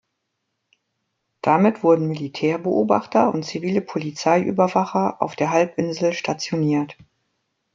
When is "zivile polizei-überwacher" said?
3.45-5.21